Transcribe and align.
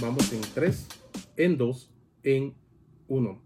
vamos 0.00 0.32
en 0.32 0.40
3, 0.40 0.88
en 1.36 1.56
2, 1.56 1.90
en 2.22 2.54
1. 3.08 3.42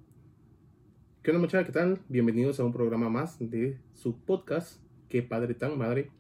¿Qué 1.22 1.30
onda 1.30 1.40
muchachos? 1.40 1.66
¿Qué 1.66 1.72
tal? 1.72 2.00
Bienvenidos 2.09 2.61
a 2.61 2.64
un 2.64 2.72
programa 2.72 3.09
más 3.09 3.38
de 3.38 3.79
su 3.95 4.19
podcast, 4.19 4.80
Qué 5.08 5.22
Padre 5.22 5.54
Tan 5.54 5.79
Madre. 5.79 6.11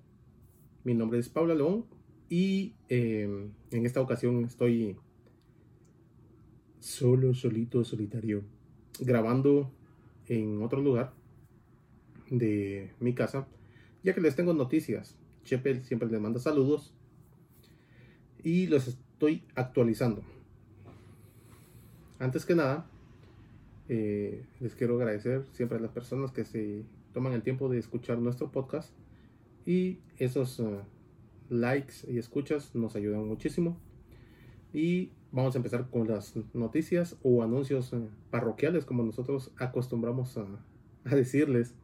Mi 0.84 0.94
nombre 0.94 1.18
es 1.18 1.28
Paula 1.28 1.54
León 1.54 1.86
y 2.28 2.74
eh, 2.88 3.50
en 3.70 3.86
esta 3.86 4.00
ocasión 4.00 4.44
estoy 4.44 4.96
solo, 6.80 7.34
solito, 7.34 7.84
solitario, 7.84 8.44
grabando 9.00 9.72
en 10.26 10.62
otro 10.62 10.80
lugar 10.80 11.12
de 12.30 12.92
mi 13.00 13.14
casa, 13.14 13.48
ya 14.02 14.14
que 14.14 14.20
les 14.20 14.36
tengo 14.36 14.54
noticias. 14.54 15.16
Chepe 15.44 15.82
siempre 15.82 16.08
les 16.08 16.20
manda 16.20 16.40
saludos 16.40 16.94
y 18.42 18.66
los 18.66 18.98
estoy 19.18 19.42
actualizando. 19.56 20.22
Antes 22.20 22.46
que 22.46 22.54
nada, 22.54 22.86
eh, 23.88 24.46
les 24.60 24.76
quiero 24.76 24.94
agradecer 24.94 25.44
siempre 25.50 25.76
a 25.76 25.80
las 25.80 25.90
personas 25.90 26.30
que 26.30 26.44
se 26.44 26.84
toman 27.12 27.32
el 27.32 27.42
tiempo 27.42 27.68
de 27.68 27.78
escuchar 27.78 28.20
nuestro 28.20 28.52
podcast 28.52 28.92
y 29.66 29.98
esos 30.18 30.60
uh, 30.60 30.82
likes 31.48 31.94
y 32.06 32.18
escuchas 32.18 32.76
nos 32.76 32.94
ayudan 32.94 33.26
muchísimo. 33.26 33.76
Y 34.72 35.10
vamos 35.32 35.56
a 35.56 35.58
empezar 35.58 35.90
con 35.90 36.06
las 36.06 36.36
noticias 36.54 37.16
o 37.24 37.42
anuncios 37.42 37.92
uh, 37.92 38.08
parroquiales 38.30 38.84
como 38.84 39.02
nosotros 39.02 39.52
acostumbramos 39.58 40.38
a 40.38 40.46
decirles. 41.16 41.74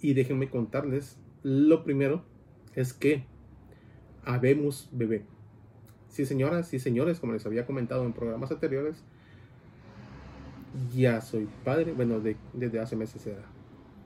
Y 0.00 0.14
déjenme 0.14 0.48
contarles, 0.48 1.18
lo 1.42 1.84
primero 1.84 2.24
es 2.74 2.94
que 2.94 3.26
habemos 4.24 4.88
bebé. 4.92 5.26
Sí, 6.08 6.26
señoras 6.26 6.72
y 6.74 6.78
señores, 6.78 7.20
como 7.20 7.32
les 7.32 7.44
había 7.46 7.66
comentado 7.66 8.04
en 8.04 8.12
programas 8.12 8.50
anteriores, 8.50 9.02
ya 10.94 11.20
soy 11.20 11.48
padre. 11.64 11.92
Bueno, 11.92 12.20
desde 12.20 12.80
hace 12.80 12.96
meses 12.96 13.26
era. 13.26 13.44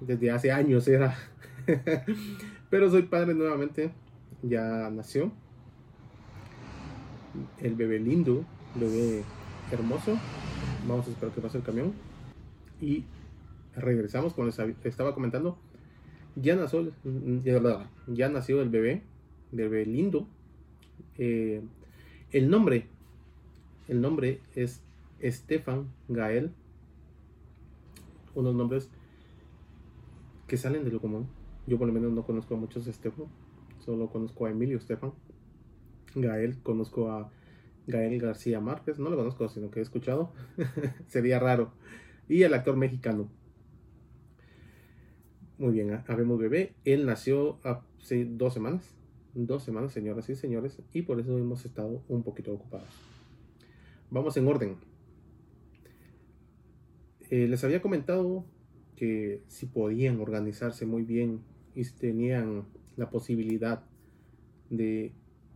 Desde 0.01 0.31
hace 0.31 0.53
años 0.53 0.87
era. 0.89 1.17
Pero 2.71 2.91
soy 2.91 3.03
padre 3.03 3.35
nuevamente. 3.35 3.93
Ya 4.43 4.91
nació. 4.91 5.33
El 7.61 7.75
bebé 7.77 7.99
lindo, 7.99 8.45
bebé 8.75 9.23
hermoso. 9.71 10.19
Vamos 10.87 11.07
a 11.07 11.11
esperar 11.11 11.35
que 11.35 11.41
pase 11.41 11.59
el 11.59 11.65
camión. 11.65 11.93
Y 12.81 13.05
regresamos, 13.77 14.35
como 14.35 14.49
les 14.49 14.59
estaba 14.85 15.15
comentando. 15.15 15.57
Ya 16.35 16.57
nació, 16.57 16.91
ya 18.07 18.29
nació 18.31 18.63
el 18.63 18.71
bebé, 18.71 19.03
bebé 19.53 19.85
lindo. 19.87 20.27
Eh, 21.19 21.63
el 22.33 22.49
nombre, 22.49 22.87
el 23.89 24.01
nombre 24.01 24.41
es 24.55 24.83
Estefan 25.21 25.93
Gael. 26.09 26.51
Unos 28.35 28.55
nombres 28.55 28.89
que 30.47 30.57
salen 30.57 30.85
de 30.85 30.91
lo 30.91 31.01
común. 31.01 31.29
Yo 31.67 31.79
por 31.79 31.87
lo 31.87 31.93
menos 31.93 32.13
no 32.13 32.25
conozco 32.25 32.55
a 32.55 32.59
muchos 32.59 32.87
Estefan. 32.87 33.27
Solo 33.85 34.09
conozco 34.09 34.47
a 34.47 34.51
Emilio 34.51 34.79
Estefan. 34.79 35.13
Gael, 36.15 36.59
conozco 36.63 37.11
a 37.11 37.31
Gael 37.87 38.19
García 38.19 38.61
Márquez. 38.61 38.99
No 38.99 39.11
lo 39.11 39.17
conozco, 39.17 39.49
sino 39.49 39.71
que 39.71 39.81
he 39.81 39.83
escuchado. 39.83 40.33
Sería 41.07 41.39
raro. 41.39 41.73
Y 42.29 42.43
el 42.45 42.55
actor 42.55 42.77
mexicano. 42.77 43.29
Muy 45.59 45.73
bien, 45.73 46.03
habemos 46.09 46.39
bebé. 46.39 46.73
Él 46.87 47.05
nació 47.05 47.59
hace 47.63 48.25
dos 48.25 48.55
semanas 48.55 49.02
dos 49.35 49.63
semanas, 49.63 49.93
señoras 49.93 50.29
y 50.29 50.35
señores, 50.35 50.81
y 50.93 51.03
por 51.03 51.21
eso 51.21 51.39
hemos 51.39 51.65
estado 51.65 52.03
un 52.09 52.23
poquito 52.23 52.53
ocupados. 52.53 52.89
Vamos 54.11 54.37
en 54.37 54.47
orden. 54.47 54.77
Eh, 57.31 57.49
les 57.49 57.65
había 57.65 57.81
comentado 57.81 58.45
que 58.97 59.43
si 59.49 59.67
podían 59.67 60.21
organizarse 60.21 60.85
muy 60.85 61.03
bien 61.03 61.41
y 61.75 61.85
si 61.85 61.95
tenían 61.95 62.65
la 62.97 63.09
posibilidad 63.09 63.85
de 64.69 65.13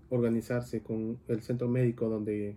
organizarse 0.08 0.82
con 0.82 1.18
el 1.28 1.42
centro 1.42 1.68
médico 1.68 2.08
donde 2.08 2.56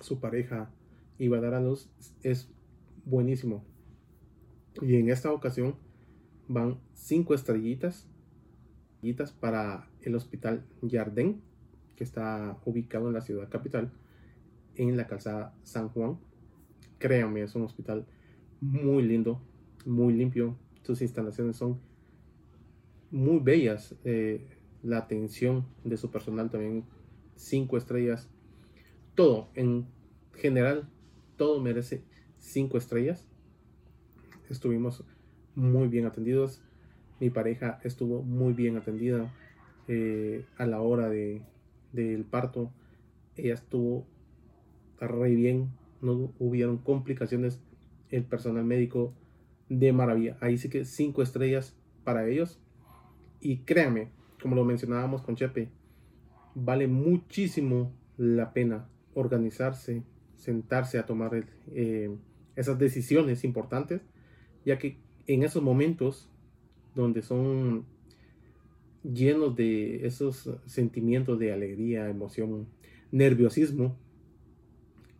su 0.00 0.18
pareja 0.18 0.70
iba 1.18 1.38
a 1.38 1.40
dar 1.40 1.54
a 1.54 1.60
luz, 1.60 1.90
es 2.22 2.48
buenísimo. 3.04 3.64
Y 4.80 4.96
en 4.96 5.10
esta 5.10 5.32
ocasión 5.32 5.76
van 6.48 6.78
cinco 6.94 7.34
estrellitas 7.34 8.06
para 9.40 9.88
el 10.06 10.14
Hospital 10.14 10.64
Jardín, 10.90 11.42
que 11.96 12.04
está 12.04 12.58
ubicado 12.64 13.08
en 13.08 13.14
la 13.14 13.20
ciudad 13.20 13.48
capital, 13.48 13.92
en 14.76 14.96
la 14.96 15.06
calzada 15.06 15.54
San 15.62 15.88
Juan. 15.88 16.18
Créanme, 16.98 17.42
es 17.42 17.54
un 17.54 17.62
hospital 17.62 18.06
muy 18.60 19.02
lindo, 19.02 19.40
muy 19.84 20.14
limpio. 20.14 20.56
Sus 20.82 21.02
instalaciones 21.02 21.56
son 21.56 21.80
muy 23.10 23.40
bellas. 23.40 23.94
Eh, 24.04 24.46
la 24.82 24.98
atención 24.98 25.66
de 25.84 25.96
su 25.96 26.10
personal 26.10 26.50
también, 26.50 26.84
cinco 27.34 27.76
estrellas. 27.76 28.28
Todo, 29.14 29.48
en 29.54 29.86
general, 30.34 30.88
todo 31.36 31.60
merece 31.60 32.04
cinco 32.38 32.78
estrellas. 32.78 33.26
Estuvimos 34.48 35.04
muy 35.54 35.88
bien 35.88 36.06
atendidos 36.06 36.62
mi 37.20 37.30
pareja 37.30 37.80
estuvo 37.82 38.22
muy 38.22 38.52
bien 38.52 38.76
atendida 38.76 39.32
eh, 39.88 40.44
a 40.58 40.66
la 40.66 40.80
hora 40.80 41.08
de, 41.08 41.42
del 41.92 42.24
parto. 42.24 42.70
Ella 43.36 43.54
estuvo 43.54 44.06
re 45.00 45.34
bien, 45.34 45.70
no 46.00 46.32
hubieron 46.38 46.78
complicaciones. 46.78 47.62
El 48.08 48.22
personal 48.24 48.64
médico 48.64 49.14
de 49.68 49.92
maravilla. 49.92 50.36
Ahí 50.40 50.58
sí 50.58 50.68
que 50.68 50.84
cinco 50.84 51.22
estrellas 51.22 51.76
para 52.04 52.28
ellos. 52.28 52.60
Y 53.40 53.58
créanme, 53.58 54.10
como 54.40 54.54
lo 54.54 54.64
mencionábamos 54.64 55.22
con 55.22 55.34
Chepe, 55.34 55.70
vale 56.54 56.86
muchísimo 56.86 57.92
la 58.16 58.52
pena 58.52 58.88
organizarse, 59.14 60.02
sentarse 60.36 60.98
a 60.98 61.06
tomar 61.06 61.46
eh, 61.72 62.16
esas 62.54 62.78
decisiones 62.78 63.44
importantes, 63.44 64.02
ya 64.64 64.78
que 64.78 64.98
en 65.26 65.42
esos 65.42 65.62
momentos 65.62 66.30
donde 66.94 67.22
son 67.22 67.84
llenos 69.12 69.56
de 69.56 70.06
esos 70.06 70.50
sentimientos 70.66 71.38
de 71.38 71.52
alegría, 71.52 72.08
emoción, 72.08 72.66
nerviosismo, 73.10 73.96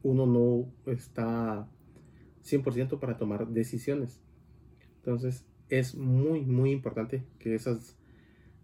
uno 0.03 0.27
no 0.27 0.93
está 0.93 1.69
100% 2.45 2.99
para 2.99 3.17
tomar 3.17 3.49
decisiones. 3.49 4.21
Entonces 4.97 5.45
es 5.69 5.95
muy, 5.95 6.43
muy 6.43 6.71
importante 6.71 7.25
que 7.39 7.55
esas 7.55 7.97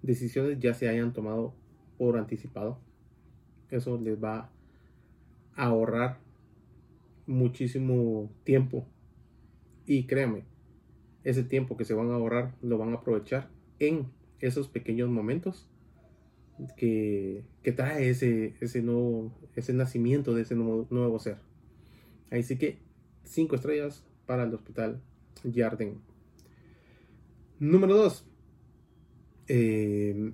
decisiones 0.02 0.58
ya 0.60 0.74
se 0.74 0.88
hayan 0.88 1.12
tomado 1.12 1.54
por 1.98 2.16
anticipado. 2.16 2.78
Eso 3.70 3.98
les 4.00 4.22
va 4.22 4.50
a 5.54 5.66
ahorrar 5.66 6.18
muchísimo 7.26 8.30
tiempo. 8.44 8.86
Y 9.86 10.04
créanme, 10.06 10.44
ese 11.24 11.42
tiempo 11.42 11.76
que 11.76 11.84
se 11.84 11.94
van 11.94 12.10
a 12.10 12.14
ahorrar 12.14 12.54
lo 12.62 12.78
van 12.78 12.92
a 12.92 12.96
aprovechar 12.96 13.50
en 13.78 14.06
esos 14.42 14.68
pequeños 14.68 15.08
momentos 15.08 15.66
que, 16.76 17.44
trae 17.74 18.10
ese, 18.10 18.54
ese, 18.60 18.82
nuevo, 18.82 19.32
ese 19.56 19.72
nacimiento 19.72 20.34
de 20.34 20.42
ese 20.42 20.54
nuevo, 20.54 21.18
ser. 21.18 21.38
Así 22.30 22.42
sí 22.42 22.58
que 22.58 22.78
cinco 23.24 23.56
estrellas 23.56 24.04
para 24.26 24.44
el 24.44 24.52
hospital 24.52 25.00
Jardín. 25.54 26.00
Número 27.58 27.96
2. 27.96 28.26
Eh, 29.48 30.32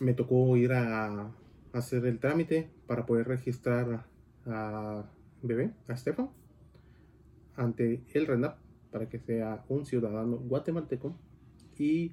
me 0.00 0.14
tocó 0.14 0.56
ir 0.56 0.72
a 0.72 1.30
hacer 1.72 2.06
el 2.06 2.18
trámite 2.18 2.70
para 2.86 3.06
poder 3.06 3.28
registrar 3.28 4.06
a 4.46 5.10
bebé, 5.42 5.72
a 5.88 5.96
Stefan, 5.96 6.30
ante 7.56 8.02
el 8.14 8.26
RENAP 8.26 8.58
para 8.90 9.08
que 9.08 9.18
sea 9.18 9.64
un 9.68 9.86
ciudadano 9.86 10.36
guatemalteco 10.36 11.16
y 11.78 12.12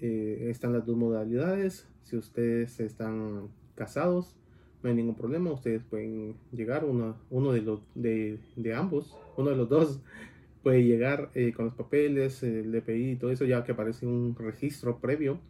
eh, 0.00 0.48
están 0.50 0.72
las 0.72 0.86
dos 0.86 0.96
modalidades. 0.96 1.86
Si 2.02 2.16
ustedes 2.16 2.80
están 2.80 3.48
casados, 3.74 4.36
no 4.82 4.90
hay 4.90 4.96
ningún 4.96 5.14
problema. 5.14 5.52
Ustedes 5.52 5.82
pueden 5.82 6.36
llegar, 6.52 6.84
uno, 6.84 7.16
uno 7.30 7.52
de, 7.52 7.62
los, 7.62 7.80
de, 7.94 8.38
ambos, 8.74 9.16
uno 9.36 9.50
de 9.50 9.56
los 9.56 9.68
dos 9.68 10.00
puede 10.62 10.84
llegar 10.84 11.30
eh, 11.34 11.52
con 11.52 11.66
los 11.66 11.74
papeles, 11.74 12.42
el 12.42 12.72
DPI 12.72 13.12
y 13.12 13.16
todo 13.16 13.30
eso, 13.30 13.44
ya 13.44 13.64
que 13.64 13.72
aparece 13.72 14.06
un 14.06 14.34
registro 14.36 14.98
previo 14.98 15.40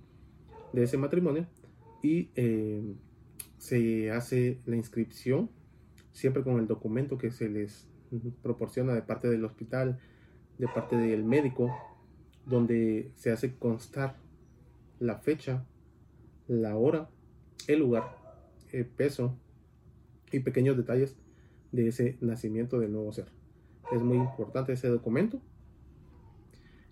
de 0.72 0.84
ese 0.84 0.96
matrimonio 0.96 1.46
y 2.02 2.30
eh, 2.34 2.94
se 3.58 4.10
hace 4.10 4.58
la 4.66 4.76
inscripción 4.76 5.50
siempre 6.12 6.42
con 6.42 6.58
el 6.58 6.66
documento 6.66 7.18
que 7.18 7.30
se 7.30 7.48
les 7.48 7.86
proporciona 8.42 8.94
de 8.94 9.02
parte 9.02 9.28
del 9.28 9.44
hospital 9.44 10.00
de 10.58 10.66
parte 10.68 10.96
del 10.96 11.24
médico 11.24 11.70
donde 12.46 13.12
se 13.16 13.30
hace 13.30 13.54
constar 13.56 14.16
la 15.00 15.16
fecha, 15.16 15.66
la 16.46 16.76
hora, 16.76 17.10
el 17.66 17.80
lugar, 17.80 18.16
el 18.70 18.86
peso 18.86 19.36
y 20.30 20.40
pequeños 20.40 20.76
detalles 20.76 21.16
de 21.72 21.88
ese 21.88 22.16
nacimiento 22.20 22.78
del 22.78 22.92
nuevo 22.92 23.12
ser. 23.12 23.26
Es 23.90 24.02
muy 24.02 24.18
importante 24.18 24.72
ese 24.72 24.88
documento. 24.88 25.40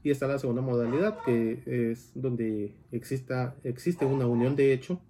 Y 0.03 0.11
está 0.11 0.27
la 0.27 0.39
segunda 0.39 0.63
modalidad, 0.63 1.19
que 1.25 1.91
es 1.91 2.13
donde 2.15 2.73
exista, 2.93 3.57
existe 3.63 4.05
una 4.05 4.27
unión 4.27 4.57
de 4.57 4.73
hecho. 4.73 5.01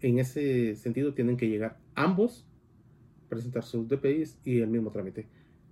En 0.00 0.18
ese 0.18 0.74
sentido 0.76 1.14
tienen 1.14 1.36
que 1.36 1.48
llegar 1.48 1.78
ambos, 1.94 2.46
presentar 3.28 3.62
sus 3.62 3.88
DPIs 3.88 4.38
y 4.44 4.60
el 4.60 4.68
mismo 4.68 4.90
trámite. 4.90 5.26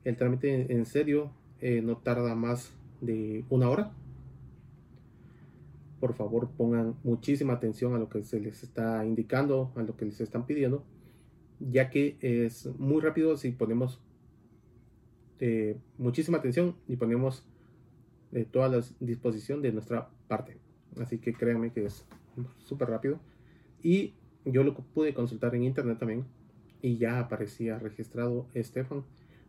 El 0.04 0.16
trámite 0.16 0.72
en 0.72 0.84
serio 0.84 1.32
eh, 1.60 1.80
no 1.82 1.96
tarda 1.96 2.34
más 2.34 2.72
de 3.00 3.44
una 3.48 3.70
hora. 3.70 3.92
Por 6.06 6.14
favor 6.14 6.50
pongan 6.56 6.94
muchísima 7.02 7.54
atención 7.54 7.94
a 7.94 7.98
lo 7.98 8.08
que 8.08 8.22
se 8.22 8.38
les 8.38 8.62
está 8.62 9.04
indicando, 9.04 9.72
a 9.74 9.82
lo 9.82 9.96
que 9.96 10.04
les 10.04 10.20
están 10.20 10.46
pidiendo 10.46 10.84
ya 11.60 11.90
que 11.90 12.16
es 12.20 12.66
muy 12.78 13.00
rápido 13.00 13.36
si 13.36 13.50
ponemos 13.50 14.00
eh, 15.40 15.78
muchísima 15.98 16.38
atención 16.38 16.76
y 16.88 16.96
ponemos 16.96 17.46
eh, 18.32 18.46
toda 18.50 18.68
la 18.68 18.82
disposición 19.00 19.62
de 19.62 19.72
nuestra 19.72 20.10
parte. 20.28 20.58
Así 21.00 21.18
que 21.18 21.32
créanme 21.32 21.72
que 21.72 21.84
es 21.84 22.04
súper 22.58 22.88
rápido. 22.88 23.20
Y 23.82 24.14
yo 24.44 24.64
lo 24.64 24.74
pude 24.74 25.14
consultar 25.14 25.54
en 25.54 25.64
internet 25.64 25.98
también 25.98 26.24
y 26.82 26.98
ya 26.98 27.20
aparecía 27.20 27.78
registrado 27.78 28.46
Estefan 28.54 29.04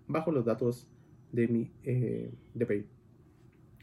bajo 0.07 0.31
los 0.31 0.45
datos 0.45 0.87
de 1.31 1.47
mi 1.47 1.71
eh, 1.83 2.31
DPI. 2.53 2.85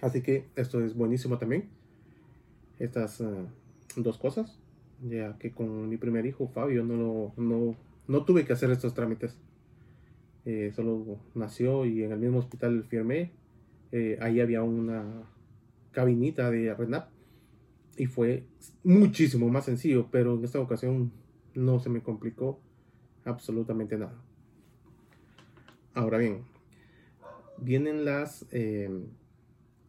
Así 0.01 0.23
que 0.23 0.47
esto 0.57 0.85
es 0.85 0.95
buenísimo 0.95 1.39
también. 1.39 1.69
Estas 2.79 3.23
dos 3.97 4.19
cosas, 4.19 4.59
ya 5.03 5.39
que 5.39 5.53
con 5.53 5.89
mi 5.89 5.97
primer 5.97 6.27
hijo 6.27 6.49
Fabio 6.49 6.85
no, 6.85 7.33
no 7.37 7.77
no 8.07 8.25
tuve 8.25 8.45
que 8.45 8.53
hacer 8.53 8.71
estos 8.71 8.95
trámites. 8.95 9.39
Eh, 10.45 10.73
solo 10.75 11.19
nació 11.35 11.87
y 11.87 12.03
en 12.03 12.13
el 12.13 12.19
mismo 12.19 12.39
hospital 12.39 12.85
firmé. 12.85 13.33
Eh, 13.93 14.19
ahí 14.21 14.41
había 14.41 14.63
una 14.63 15.05
cabinita 15.93 16.51
de 16.51 16.75
RENAP 16.75 17.09
y 17.97 18.07
fue 18.07 18.45
muchísimo 18.83 19.49
más 19.49 19.65
sencillo, 19.65 20.09
pero 20.11 20.35
en 20.35 20.45
esta 20.45 20.61
ocasión 20.61 21.13
no 21.55 21.79
se 21.79 21.89
me 21.89 22.03
complicó 22.03 22.61
absolutamente 23.25 23.97
nada. 23.97 24.21
Ahora 25.95 26.19
bien, 26.19 26.43
vienen 27.59 28.05
las 28.05 28.47
eh, 28.51 28.91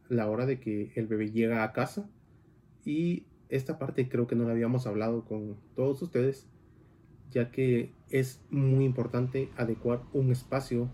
la 0.07 0.29
hora 0.29 0.45
de 0.45 0.59
que 0.59 0.91
el 0.95 1.07
bebé 1.07 1.31
llega 1.31 1.63
a 1.63 1.73
casa 1.73 2.07
y 2.85 3.25
esta 3.49 3.77
parte 3.77 4.07
creo 4.07 4.27
que 4.27 4.35
no 4.35 4.45
la 4.45 4.51
habíamos 4.51 4.87
hablado 4.87 5.25
con 5.25 5.57
todos 5.75 6.01
ustedes 6.01 6.47
ya 7.35 7.51
que 7.51 7.91
es 8.09 8.41
muy 8.49 8.85
importante 8.85 9.49
adecuar 9.57 10.01
un 10.13 10.31
espacio 10.31 10.89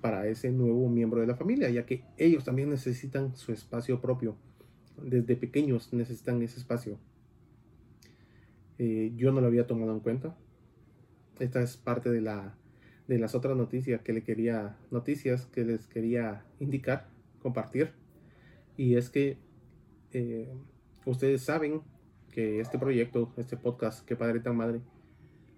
para 0.00 0.26
ese 0.26 0.50
nuevo 0.50 0.88
miembro 0.88 1.20
de 1.20 1.26
la 1.26 1.36
familia, 1.36 1.68
ya 1.68 1.84
que 1.84 2.04
ellos 2.16 2.44
también 2.44 2.70
necesitan 2.70 3.36
su 3.36 3.52
espacio 3.52 4.00
propio. 4.00 4.36
Desde 4.96 5.36
pequeños 5.36 5.92
necesitan 5.92 6.40
ese 6.42 6.58
espacio. 6.58 6.98
Eh, 8.78 9.12
yo 9.16 9.30
no 9.30 9.42
lo 9.42 9.48
había 9.48 9.66
tomado 9.66 9.92
en 9.92 10.00
cuenta. 10.00 10.36
Esta 11.38 11.60
es 11.60 11.76
parte 11.76 12.10
de, 12.10 12.22
la, 12.22 12.56
de 13.06 13.18
las 13.18 13.34
otras 13.34 13.56
noticias 13.56 14.00
que 14.00 14.14
le 14.14 14.22
quería, 14.22 14.76
noticias 14.90 15.46
que 15.46 15.64
les 15.64 15.86
quería 15.86 16.44
indicar, 16.60 17.08
compartir. 17.42 17.92
Y 18.76 18.94
es 18.94 19.10
que 19.10 19.36
eh, 20.12 20.48
ustedes 21.10 21.42
saben 21.42 21.82
que 22.30 22.60
este 22.60 22.78
proyecto, 22.78 23.32
este 23.36 23.56
podcast, 23.56 24.04
que 24.04 24.16
padre 24.16 24.40
tan 24.40 24.56
madre, 24.56 24.80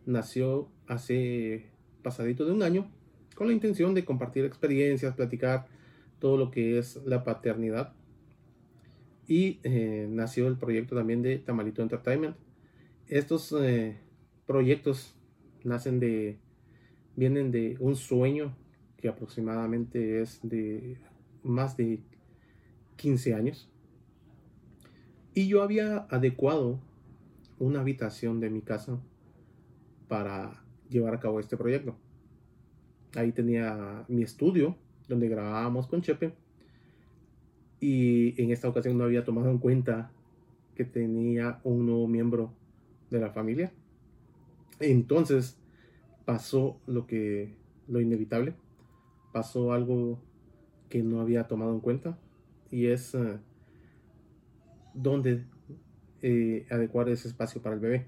nació 0.07 0.69
hace 0.87 1.67
pasadito 2.03 2.45
de 2.45 2.53
un 2.53 2.63
año 2.63 2.91
con 3.35 3.49
la 3.49 3.53
intención 3.53 3.95
de 3.95 4.05
compartir 4.05 4.45
experiencias, 4.45 5.15
platicar 5.15 5.67
todo 6.19 6.37
lo 6.37 6.51
que 6.51 6.79
es 6.79 6.97
la 7.05 7.25
paternidad. 7.25 7.95
Y 9.27 9.61
eh, 9.63 10.07
nació 10.11 10.49
el 10.49 10.57
proyecto 10.57 10.97
también 10.97 11.23
de 11.23 11.39
Tamalito 11.39 11.83
Entertainment. 11.83 12.37
Estos 13.07 13.55
eh, 13.59 13.97
proyectos 14.47 15.15
nacen 15.65 16.01
de, 16.01 16.39
vienen 17.17 17.51
de 17.51 17.77
un 17.81 17.97
sueño 17.97 18.57
que 18.97 19.09
aproximadamente 19.09 20.21
es 20.21 20.41
de 20.43 20.99
más 21.43 21.77
de 21.77 22.01
15 22.97 23.35
años. 23.35 23.71
Y 25.35 25.47
yo 25.47 25.63
había 25.63 26.07
adecuado 26.11 26.81
una 27.59 27.81
habitación 27.81 28.41
de 28.41 28.51
mi 28.51 28.63
casa 28.63 28.99
para 30.09 30.65
llevar 30.89 31.15
a 31.15 31.21
cabo 31.21 31.39
este 31.39 31.57
proyecto. 31.57 31.97
Ahí 33.15 33.33
tenía 33.33 34.05
mi 34.09 34.23
estudio 34.23 34.77
donde 35.09 35.29
grabábamos 35.29 35.87
con 35.87 36.03
Chepe 36.03 36.33
y 37.81 38.41
en 38.41 38.51
esta 38.51 38.69
ocasión 38.69 38.99
no 38.99 39.05
había 39.05 39.25
tomado 39.25 39.51
en 39.51 39.59
cuenta 39.59 40.11
que 40.75 40.85
tenía 40.85 41.61
un 41.65 41.87
nuevo 41.87 42.07
miembro 42.07 42.53
de 43.11 43.21
la 43.21 43.31
familia. 43.31 43.73
Entonces 44.79 45.59
pasó 46.25 46.81
lo 46.87 47.07
que 47.07 47.55
lo 47.89 48.01
inevitable, 48.01 48.55
pasó 49.33 49.73
algo 49.73 50.19
que 50.89 51.03
no 51.03 51.21
había 51.21 51.49
tomado 51.49 51.73
en 51.73 51.81
cuenta 51.81 52.19
y 52.71 52.87
es 52.87 53.15
uh, 53.15 53.39
dónde 54.95 55.45
eh, 56.23 56.67
adecuar 56.71 57.09
ese 57.09 57.29
espacio 57.29 57.63
para 57.63 57.75
el 57.75 57.81
bebé. 57.81 58.07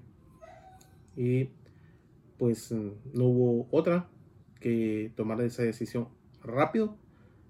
Y 1.15 1.49
pues 2.37 2.71
no 2.71 3.25
hubo 3.25 3.67
otra 3.71 4.07
que 4.59 5.11
tomar 5.15 5.41
esa 5.41 5.63
decisión 5.63 6.07
rápido 6.43 6.95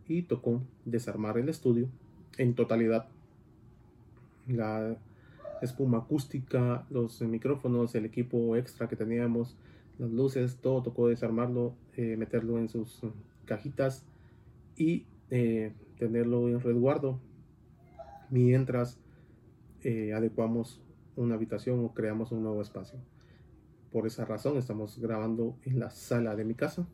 y 0.08 0.24
tocó 0.24 0.62
desarmar 0.86 1.38
el 1.38 1.50
estudio 1.50 1.88
en 2.38 2.54
totalidad. 2.54 3.08
La 4.48 4.98
espuma 5.62 6.00
acústica, 6.00 6.86
los 6.90 7.22
micrófonos, 7.22 7.96
el 7.96 8.06
equipo 8.06 8.56
extra 8.56 8.88
que 8.88 8.96
teníamos, 8.96 9.56
las 10.00 10.12
luces, 10.12 10.58
todo 10.58 10.82
tocó 10.84 11.08
desarmarlo, 11.08 11.74
eh, 11.96 12.18
meterlo 12.18 12.58
en 12.58 12.68
sus 12.68 13.02
cajitas 13.46 14.04
y 14.78 15.06
eh, 15.30 15.72
tenerlo 15.98 16.50
en 16.50 16.60
resguardo 16.60 17.20
mientras 18.30 18.98
eh, 19.84 20.14
adecuamos 20.14 20.82
una 21.16 21.36
habitación 21.36 21.84
o 21.84 21.94
creamos 21.94 22.32
un 22.32 22.44
nuevo 22.44 22.62
espacio. 22.62 23.00
Por 23.92 24.08
esa 24.08 24.26
razón 24.26 24.58
estamos 24.58 24.98
grabando 25.00 25.58
en 25.64 25.80
la 25.80 25.90
sala 25.90 26.36
de 26.36 26.46
mi 26.46 26.56
casa. 26.56 26.88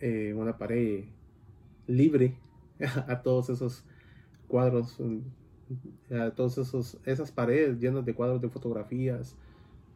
Eh, 0.00 0.34
una 0.36 0.58
pared 0.58 1.04
libre 1.86 2.36
a 3.08 3.22
todos 3.22 3.50
esos 3.50 3.84
cuadros, 4.46 4.98
mm, 5.00 6.14
a 6.14 6.32
esos 6.36 6.98
esas 7.04 7.32
paredes 7.32 7.78
llenas 7.78 8.04
de 8.04 8.14
cuadros 8.14 8.40
de 8.40 8.48
fotografías, 8.48 9.36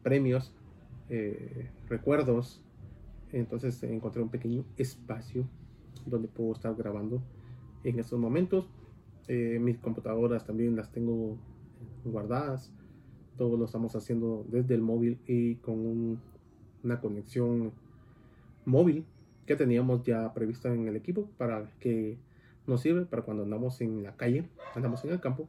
premios, 0.01 0.53
eh, 1.09 1.69
recuerdos. 1.87 2.61
Entonces 3.31 3.81
encontré 3.83 4.21
un 4.21 4.29
pequeño 4.29 4.65
espacio 4.77 5.47
donde 6.05 6.27
puedo 6.27 6.53
estar 6.53 6.75
grabando 6.75 7.21
en 7.83 7.99
estos 7.99 8.19
momentos. 8.19 8.67
Eh, 9.27 9.57
mis 9.59 9.77
computadoras 9.77 10.45
también 10.45 10.75
las 10.75 10.91
tengo 10.91 11.37
guardadas 12.03 12.71
todo 13.37 13.57
lo 13.57 13.65
estamos 13.65 13.95
haciendo 13.95 14.45
desde 14.49 14.75
el 14.75 14.81
móvil 14.81 15.19
y 15.27 15.55
con 15.55 16.19
una 16.83 16.99
conexión 16.99 17.71
móvil 18.65 19.05
que 19.45 19.55
teníamos 19.55 20.03
ya 20.03 20.33
prevista 20.33 20.73
en 20.73 20.87
el 20.87 20.95
equipo 20.95 21.29
para 21.37 21.69
que 21.79 22.17
nos 22.67 22.81
sirve 22.81 23.05
para 23.05 23.23
cuando 23.23 23.43
andamos 23.43 23.81
en 23.81 24.03
la 24.03 24.15
calle, 24.15 24.47
andamos 24.75 25.03
en 25.03 25.11
el 25.11 25.19
campo, 25.19 25.47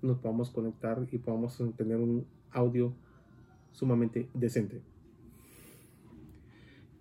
nos 0.00 0.18
podamos 0.18 0.50
conectar 0.50 1.06
y 1.10 1.18
podamos 1.18 1.60
tener 1.76 1.98
un 1.98 2.26
audio 2.52 2.92
sumamente 3.72 4.28
decente. 4.32 4.80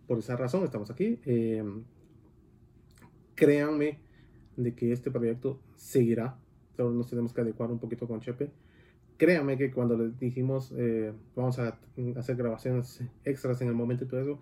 Por 0.08 0.20
esa 0.20 0.36
razón 0.36 0.64
estamos 0.64 0.90
aquí. 0.92 1.20
Em, 1.26 1.84
créanme 3.36 4.00
de 4.58 4.74
que 4.74 4.92
este 4.92 5.12
proyecto 5.12 5.60
seguirá. 5.76 6.38
Solo 6.76 6.92
nos 6.92 7.10
tenemos 7.10 7.34
que 7.34 7.42
adecuar 7.42 7.72
un 7.72 7.80
poquito 7.80 8.08
con 8.08 8.20
Chepe 8.20 8.50
créanme 9.18 9.58
que 9.58 9.72
cuando 9.72 9.98
les 9.98 10.20
dijimos 10.20 10.74
eh, 10.76 11.14
vamos 11.36 11.60
a 11.60 11.78
hacer 12.18 12.36
grabaciones 12.36 13.02
extras 13.24 13.62
en 13.62 13.68
el 13.68 13.74
momento 13.74 14.04
y 14.04 14.08
todo 14.08 14.22
eso, 14.22 14.40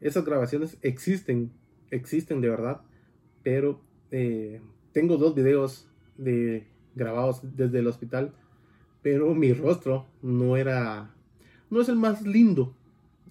esas 0.00 0.24
grabaciones 0.24 0.78
existen, 0.82 1.52
existen 1.90 2.40
de 2.40 2.48
verdad, 2.48 2.80
pero 3.42 3.80
eh, 4.10 4.60
tengo 4.92 5.16
dos 5.16 5.34
videos 5.34 5.86
de 6.16 6.66
grabados 6.94 7.40
desde 7.56 7.78
el 7.78 7.86
hospital, 7.86 8.32
pero 9.02 9.34
mi 9.34 9.52
rostro 9.52 10.06
no 10.22 10.56
era, 10.56 11.14
no 11.70 11.80
es 11.80 11.88
el 11.88 11.96
más 11.96 12.22
lindo 12.22 12.74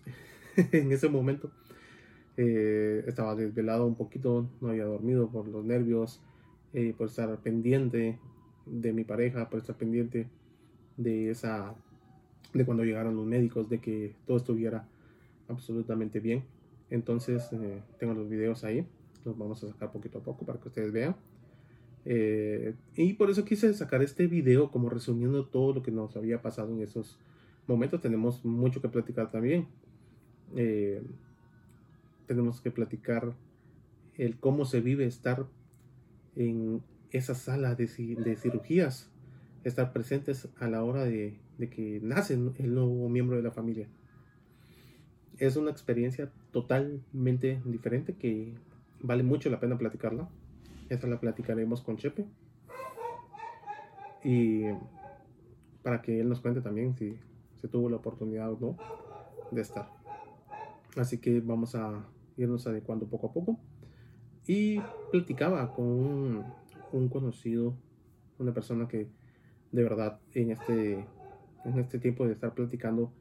en 0.56 0.92
ese 0.92 1.10
momento. 1.10 1.52
Eh, 2.42 3.04
estaba 3.06 3.36
desvelado 3.36 3.86
un 3.86 3.96
poquito, 3.96 4.50
no 4.62 4.70
había 4.70 4.86
dormido 4.86 5.30
por 5.30 5.48
los 5.48 5.66
nervios, 5.66 6.22
por 6.98 7.08
estar 7.08 7.36
pendiente 7.40 8.20
de 8.66 8.94
mi 8.94 9.04
pareja, 9.04 9.50
por 9.50 9.60
estar 9.60 9.76
pendiente 9.76 10.28
de 10.96 11.32
esa 11.32 11.76
de 12.54 12.66
cuando 12.66 12.84
llegaron 12.84 13.16
los 13.16 13.26
médicos, 13.26 13.70
de 13.70 13.80
que 13.80 14.16
todo 14.26 14.38
estuviera 14.38 14.88
absolutamente 15.48 16.20
bien. 16.20 16.44
Entonces, 16.90 17.52
eh, 17.54 17.82
tengo 18.00 18.14
los 18.14 18.30
videos 18.30 18.64
ahí, 18.64 18.86
los 19.26 19.38
vamos 19.38 19.64
a 19.64 19.68
sacar 19.68 19.92
poquito 19.92 20.20
a 20.20 20.24
poco 20.24 20.46
para 20.46 20.60
que 20.60 20.70
ustedes 20.70 20.92
vean. 20.92 21.16
Eh, 22.06 22.74
y 22.96 23.14
por 23.14 23.30
eso 23.30 23.46
quise 23.46 23.74
sacar 23.74 24.02
este 24.02 24.26
video 24.28 24.72
como 24.72 24.90
resumiendo 24.90 25.46
todo 25.46 25.74
lo 25.74 25.84
que 25.84 25.92
nos 25.92 26.16
había 26.16 26.42
pasado 26.42 26.74
en 26.74 26.82
esos 26.82 27.20
momentos. 27.68 28.02
Tenemos 28.02 28.44
mucho 28.44 28.82
que 28.82 28.90
platicar 28.90 29.30
también. 29.30 29.68
Eh, 30.56 31.04
tenemos 32.30 32.62
que 32.62 32.70
platicar 32.70 33.34
el 34.16 34.38
cómo 34.38 34.64
se 34.64 34.82
vive 34.82 35.08
estar 35.08 35.48
en 36.36 36.84
esa 37.10 37.34
sala 37.34 37.74
de, 37.74 37.88
cirugías, 37.88 39.10
estar 39.64 39.92
presentes 39.94 40.48
a 40.60 40.68
la 40.68 40.84
hora 40.84 41.06
de 41.06 41.40
que 41.72 42.00
nace 42.04 42.36
el 42.36 42.76
nuevo 42.76 43.10
miembro 43.10 43.36
de 43.36 43.42
la 43.42 43.50
familia. 43.50 43.88
Es 45.40 45.56
una 45.56 45.72
experiencia 45.72 46.32
totalmente 46.52 47.64
diferente 47.66 48.14
que 48.14 48.54
vale 49.02 49.24
mucho 49.24 49.50
la 49.50 49.60
pena 49.60 49.80
platicarla. 49.80 50.30
Esta 50.88 51.08
la 51.08 51.20
platicaremos 51.20 51.82
con 51.82 51.98
Chepe. 51.98 52.28
Y 54.24 54.66
para 55.82 56.04
que 56.04 56.20
él 56.20 56.30
nos 56.30 56.42
cuente 56.42 56.62
también 56.62 56.96
si 56.96 57.18
se 57.60 57.68
tuvo 57.68 57.90
la 57.90 57.96
oportunidad 57.96 58.54
o 58.54 58.60
no 58.60 58.78
de 59.50 59.62
estar. 59.62 59.90
Así 60.96 61.18
que 61.18 61.40
vamos 61.40 61.74
a 61.74 62.06
irnos 62.40 62.66
adecuando 62.68 63.08
poco 63.08 63.28
a 63.28 63.34
poco. 63.34 63.60
Y 64.48 64.80
platicaba 65.12 65.74
con 65.74 65.86
un, 66.92 67.10
conocido, 67.10 67.76
una 68.40 68.54
persona 68.54 68.88
que 68.88 69.08
de 69.72 69.84
verdad 69.84 70.20
en 70.34 70.52
este 70.52 71.06
en 71.66 71.78
este 71.78 72.00
tiempo 72.00 72.26
de 72.26 72.34
estar 72.34 72.56
platicando 72.56 73.12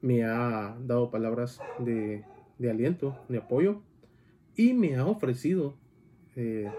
me 0.00 0.24
ha 0.24 0.76
dado 0.80 1.10
palabras 1.10 1.60
de, 1.78 2.24
aliento, 2.60 3.18
de 3.28 3.38
apoyo 3.38 3.82
y 4.54 4.74
me 4.74 4.94
ha 4.96 5.06
ofrecido 5.06 5.74
eh, 6.36 6.70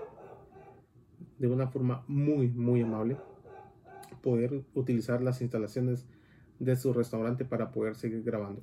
de 1.39 1.47
una 1.47 1.67
forma 1.67 2.05
muy, 2.07 2.47
muy 2.49 2.81
amable 2.81 3.17
poder 4.21 4.63
utilizar 4.73 5.21
las 5.21 5.41
instalaciones 5.41 6.05
de 6.59 6.75
su 6.75 6.93
restaurante 6.93 7.45
para 7.45 7.71
poder 7.71 7.95
seguir 7.95 8.23
grabando. 8.23 8.61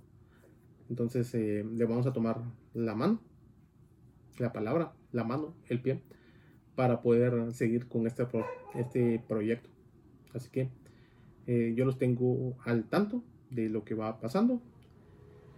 Entonces 0.89 1.35
eh, 1.35 1.65
le 1.65 1.85
vamos 1.85 2.07
a 2.07 2.13
tomar 2.13 2.43
la 2.75 2.95
mano, 2.95 3.21
la 4.39 4.53
palabra, 4.53 4.93
la 5.13 5.25
mano, 5.25 5.55
el 5.69 5.81
pie, 5.81 6.03
para 6.75 7.03
poder 7.03 7.53
seguir 7.53 7.89
con 7.89 8.07
este, 8.07 8.27
este 8.75 9.23
proyecto. 9.27 9.71
Así 10.35 10.51
que 10.51 10.71
eh, 11.47 11.75
yo 11.77 11.85
los 11.85 11.99
tengo 11.99 12.57
al 12.65 12.85
tanto 12.85 13.23
de 13.51 13.69
lo 13.69 13.85
que 13.85 13.95
va 13.95 14.21
pasando 14.21 14.61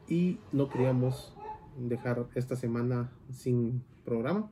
y 0.08 0.38
no 0.52 0.68
queríamos 0.68 1.34
dejar 1.78 2.26
esta 2.34 2.56
semana 2.56 3.12
sin 3.30 3.82
programa, 4.04 4.50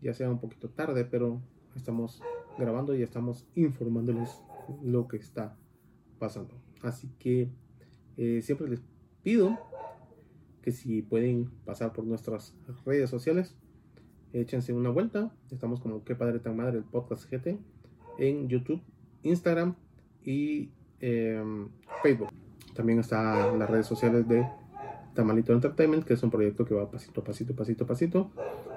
ya 0.00 0.14
sea 0.14 0.30
un 0.30 0.40
poquito 0.40 0.68
tarde, 0.68 1.04
pero 1.04 1.40
estamos 1.76 2.22
grabando 2.58 2.94
y 2.94 3.02
estamos 3.02 3.46
informándoles 3.54 4.42
lo 4.82 5.08
que 5.08 5.16
está 5.16 5.56
pasando. 6.18 6.54
Así 6.82 7.08
que 7.18 7.50
eh, 8.16 8.40
siempre 8.42 8.68
les 8.68 8.82
pido 9.22 9.58
que 10.62 10.72
si 10.72 11.02
pueden 11.02 11.50
pasar 11.64 11.92
por 11.92 12.04
nuestras 12.04 12.54
redes 12.86 13.10
sociales, 13.10 13.54
échense 14.32 14.72
una 14.72 14.90
vuelta. 14.90 15.32
Estamos 15.50 15.80
como 15.80 16.04
Qué 16.04 16.14
Padre 16.14 16.38
Tan 16.38 16.56
Madre, 16.56 16.78
el 16.78 16.84
podcast 16.84 17.30
GT, 17.30 17.58
en 18.18 18.48
YouTube, 18.48 18.80
Instagram 19.22 19.74
y 20.24 20.70
em, 21.00 21.68
Facebook. 22.02 22.28
También 22.74 23.00
está 23.00 23.54
las 23.54 23.68
redes 23.68 23.86
sociales 23.86 24.26
de 24.28 24.46
Tamalito 25.14 25.52
Entertainment, 25.52 26.04
que 26.04 26.14
es 26.14 26.22
un 26.22 26.30
proyecto 26.30 26.64
que 26.64 26.74
va 26.74 26.90
pasito, 26.90 27.22
pasito, 27.22 27.54
pasito, 27.54 27.86
pasito. 27.86 28.30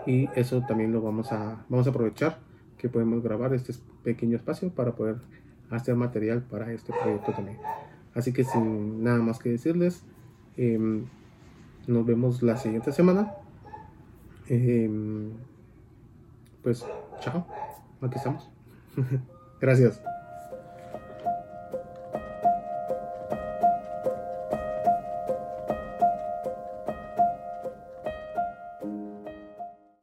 Y 0.06 0.28
eso 0.36 0.64
también 0.68 0.92
lo 0.92 1.02
vamos 1.02 1.32
a, 1.32 1.66
vamos 1.70 1.88
a 1.88 1.92
aprovechar 1.92 2.40
que 2.78 2.90
podemos 2.90 3.24
grabar 3.24 3.54
este 3.54 3.74
pequeño 4.04 4.36
espacio 4.36 4.70
para 4.70 4.96
poder 4.96 5.18
hacer 5.70 5.96
material 5.96 6.44
para 6.44 6.72
este 6.74 6.94
proyecto 6.94 7.32
también. 7.32 7.58
Así 8.14 8.34
que 8.34 8.44
sin 8.44 9.04
nada 9.04 9.20
más 9.20 9.40
que 9.40 9.50
decirles, 9.50 10.04
em, 10.58 11.06
nos 11.88 12.06
vemos 12.06 12.42
la 12.42 12.58
siguiente 12.58 12.92
semana. 12.92 13.34
Em, 14.48 15.32
pues 16.64 16.86
chao, 17.20 17.46
aquí 18.02 18.18
estamos. 18.18 18.50
Gracias. 19.62 20.15